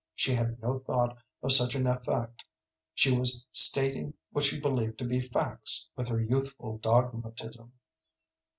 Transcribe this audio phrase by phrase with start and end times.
[0.15, 2.43] She had no thought of such an effect.
[2.95, 7.71] She was stating what she believed to be facts with her youthful dogmatism.